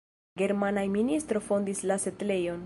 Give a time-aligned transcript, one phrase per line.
[0.41, 2.59] Germanaj ministo fondis la setlejon.